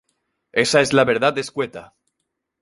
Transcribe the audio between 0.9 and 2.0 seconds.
la verdad escueta.